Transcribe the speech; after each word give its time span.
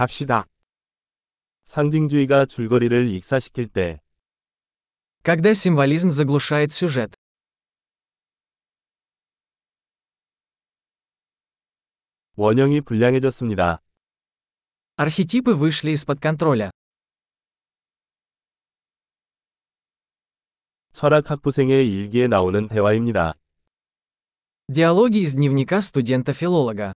갑시다. 0.00 0.45
상징주의가 1.63 2.45
줄거리를 2.45 3.07
익사시킬 3.09 3.67
때, 3.67 4.01
Когда 5.23 5.53
символизм 5.53 6.09
заглушает 6.09 6.71
сюжет. 6.73 7.13
원형이 12.35 12.81
불량해졌습니다. 12.81 13.81
Архетипы 14.97 15.53
вышли 15.53 15.91
из-под 15.91 16.19
контроля. 16.19 16.71
철학 20.91 21.29
학부생의 21.29 21.87
일기에 21.89 22.27
나오는 22.27 22.67
대화입니다. 22.67 23.35
Диалоги 24.67 25.19
из 25.19 25.33
дневника 25.33 25.81
студента-филолога. 25.81 26.93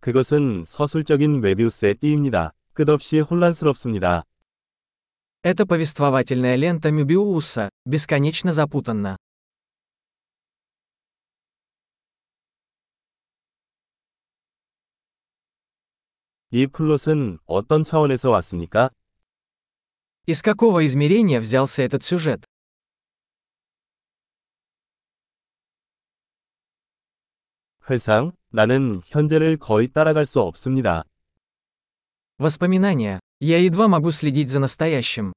그것은 0.00 0.64
서술적인 0.64 1.40
메비우스의 1.40 1.96
띠입니다. 1.96 2.52
끝없이 2.72 3.20
혼란스럽습니다. 3.20 4.24
Это 5.42 5.64
повествовательная 5.64 6.56
лента 6.56 6.90
Мюбиуса, 6.90 7.70
бесконечно 7.84 8.52
запутанна. 8.52 9.16
이 16.50 16.66
플롯은 16.66 17.38
어떤 17.46 17.84
차원에서 17.84 18.30
왔습니까? 18.30 18.90
Из 20.26 20.42
какого 20.42 20.84
измерения 20.86 21.40
взялся 21.40 21.82
этот 21.82 22.02
сюжет? 22.02 22.44
회상, 27.88 28.32
나는 28.50 29.00
현재를 29.06 29.56
거의 29.56 29.88
따라갈 29.88 30.24
수 30.26 30.40
없습니다. 30.40 31.04
Воспоминания. 32.38 33.18
Я 33.40 33.58
едва 33.58 33.88
могу 33.88 34.10
следить 34.10 34.48
за 34.48 34.60
настоящим. 34.60 35.32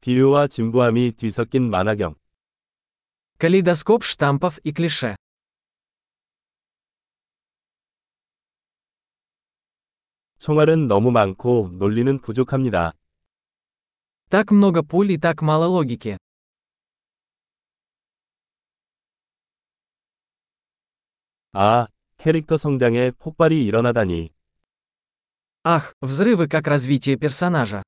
비유와 0.00 0.46
진부함이 0.46 1.12
뒤섞인 1.12 1.68
만화경. 1.70 2.14
Калейдоскоп 3.38 4.04
штампов 4.04 4.58
и 4.64 4.72
клише. 4.72 5.16
총알은 10.38 10.86
너무 10.86 11.10
많고 11.10 11.70
논리는 11.72 12.20
부족합니다. 12.20 12.92
Так 14.30 14.52
много 14.52 14.82
пуль 14.82 15.12
и 15.12 15.18
так 15.18 15.42
мало 15.42 15.66
логики. 15.66 16.16
아, 21.52 21.86
캐릭터 22.18 22.56
성장에 22.56 23.10
폭발이 23.12 23.64
일어나다니. 23.64 24.30
Ах, 25.64 25.94
взрывы 26.00 26.46
как 26.48 26.68
развитие 26.68 27.16
персонажа. 27.16 27.82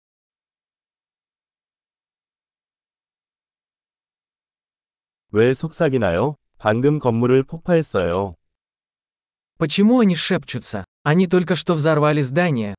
왜 5.31 5.53
속삭이나요? 5.53 6.37
방금 6.59 6.98
건물을 6.98 7.43
폭파했어요. 7.45 8.34
Почему 9.59 10.01
они 10.01 10.15
шепчутся? 10.15 10.84
Они 11.05 11.27
только 11.27 11.55
что 11.55 11.75
взорвали 11.75 12.21
здание. 12.21 12.75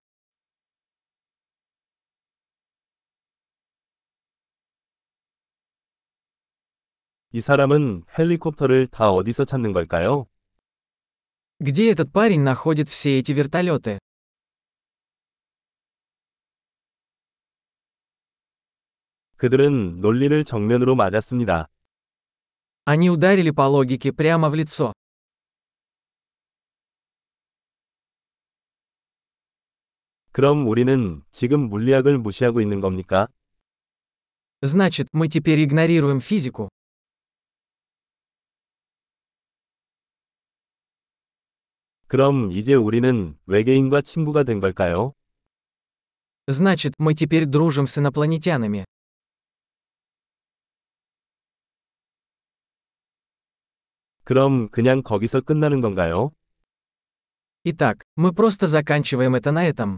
이 7.31 7.41
사람은 7.41 8.05
헬리콥터를 8.17 8.87
다 8.87 9.11
어디서 9.11 9.45
찾는 9.45 9.71
걸까요? 9.71 10.27
Где 11.59 11.91
этот 11.91 12.11
парень 12.13 12.41
находит 12.41 12.87
все 12.87 13.19
эти 13.19 13.33
вертолеты? 13.33 13.99
그들은 19.35 19.99
논리를 20.01 20.43
정면으로 20.43 20.95
맞았습니다. 20.95 21.67
Они 22.85 23.09
ударили 23.09 23.51
по 23.51 23.67
логике 23.67 24.11
прямо 24.11 24.49
в 24.49 24.55
лицо. 24.55 24.93
그럼 30.31 30.67
우리는 30.67 31.23
지금 31.31 31.69
물리학을 31.69 32.17
무시하고 32.17 32.61
있는 32.61 32.79
겁니까? 32.81 33.27
Значит, 34.61 35.07
мы 35.11 35.27
теперь 35.27 35.63
игнорируем 35.63 36.19
физику. 36.21 36.69
그럼 42.13 42.51
이제 42.51 42.73
우리는 42.73 43.37
외계인과 43.45 44.01
친구가 44.01 44.43
된 44.43 44.59
걸까요? 44.59 45.13
Значит, 46.47 46.93
мы 46.97 47.13
теперь 47.13 47.45
дружим 47.45 47.85
с 47.85 47.99
инопланетянами. 47.99 48.85
그럼 54.23 54.69
그냥 54.69 55.01
거기서 55.03 55.41
끝나는 55.41 55.81
건가요? 55.81 56.31
Итак, 57.63 58.03
мы 58.15 58.33
просто 58.33 58.67
заканчиваем 58.67 59.35
это 59.35 59.51
на 59.51 59.65
этом. 59.65 59.97